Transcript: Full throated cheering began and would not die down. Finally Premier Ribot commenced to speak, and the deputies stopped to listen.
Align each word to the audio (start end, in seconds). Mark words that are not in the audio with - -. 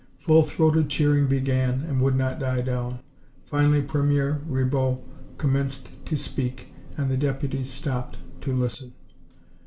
Full 0.17 0.41
throated 0.41 0.89
cheering 0.89 1.27
began 1.27 1.81
and 1.83 2.01
would 2.01 2.15
not 2.15 2.39
die 2.39 2.61
down. 2.61 3.01
Finally 3.45 3.83
Premier 3.83 4.41
Ribot 4.47 4.97
commenced 5.37 6.03
to 6.07 6.17
speak, 6.17 6.73
and 6.97 7.11
the 7.11 7.17
deputies 7.17 7.69
stopped 7.71 8.17
to 8.41 8.51
listen. 8.51 8.93